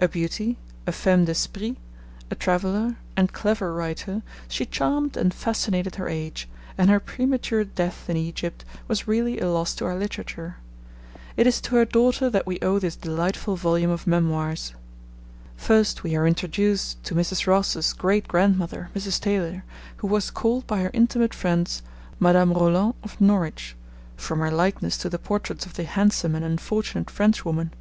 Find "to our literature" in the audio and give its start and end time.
9.74-10.56